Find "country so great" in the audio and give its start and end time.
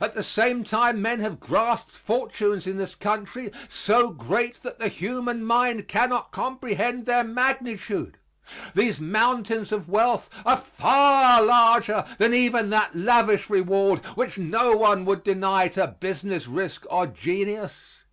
2.94-4.62